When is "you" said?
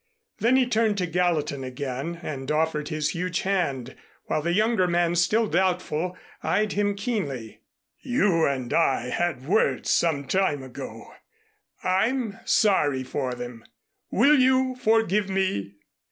7.99-8.47, 14.39-14.75